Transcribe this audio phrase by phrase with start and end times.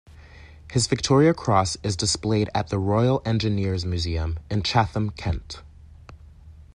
[0.71, 5.61] His Victoria Cross is displayed at the Royal Engineers Museum in Chatham, Kent.